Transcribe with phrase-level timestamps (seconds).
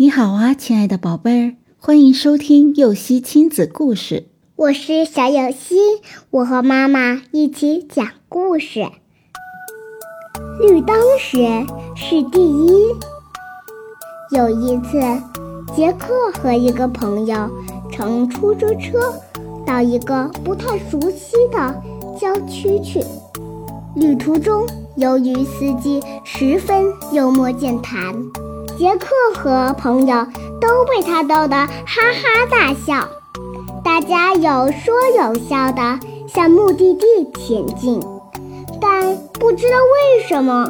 [0.00, 4.28] 你好啊，亲爱的宝贝儿，欢迎收听幼熙亲子故事。
[4.56, 5.76] 我是小幼熙，
[6.30, 8.80] 我和妈妈一起讲故事。
[10.58, 11.36] 绿灯时
[11.94, 12.72] 是第一。
[14.30, 14.98] 有一次，
[15.76, 17.50] 杰克和一个朋友
[17.92, 19.14] 乘出租车
[19.66, 21.82] 到一个不太熟悉的
[22.18, 23.04] 郊区去。
[23.94, 28.00] 旅途中，由于司机十分幽默健谈。
[28.80, 29.08] 杰克
[29.38, 30.26] 和朋友
[30.58, 31.66] 都被他逗得哈
[32.14, 33.06] 哈大笑，
[33.84, 38.00] 大家有说有笑的向目的地前进，
[38.80, 40.66] 但不知道为什么，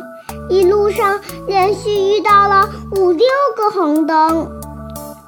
[0.48, 4.50] 一路上连续遇到了五六个红灯，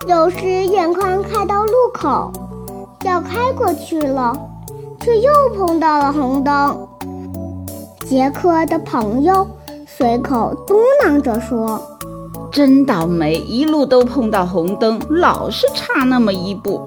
[0.08, 2.32] 有时眼看开到路口
[3.04, 4.36] 要开过去了，
[5.02, 6.88] 却又碰到了红灯。
[8.08, 9.46] 杰克的朋友
[9.86, 11.80] 随口嘟囔着说。
[12.52, 16.86] 真倒霉，一路都碰到红灯，老是差那么一步。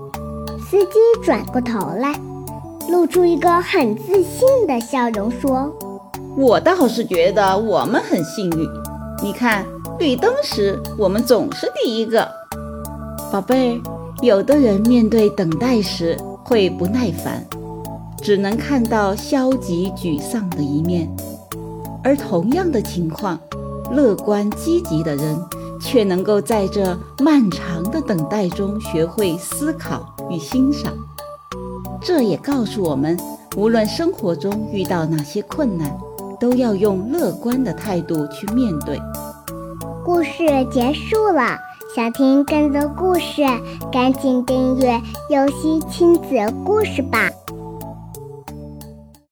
[0.60, 2.14] 司机转过头来，
[2.88, 5.76] 露出一个很自信的笑容，说
[6.38, 8.70] ：“我倒是觉得我们很幸运。
[9.24, 9.66] 你看，
[9.98, 12.30] 绿灯时我们总是第一个。”
[13.34, 13.82] 宝贝儿，
[14.22, 17.44] 有的人面对等待时会不耐烦，
[18.22, 21.08] 只能看到消极沮丧的一面；
[22.04, 23.40] 而同样的情况，
[23.92, 25.36] 乐观积极的人。
[25.80, 30.94] 却能够在这漫长的等待中学会思考与欣赏。
[32.02, 33.18] 这也告诉我们，
[33.56, 35.92] 无论生活中遇到哪些困难，
[36.40, 39.00] 都要用乐观的态度去面对。
[40.04, 41.58] 故事结束了，
[41.96, 43.42] 想听更多故事，
[43.92, 46.22] 赶紧订阅“游戏亲子
[46.64, 47.30] 故事”吧。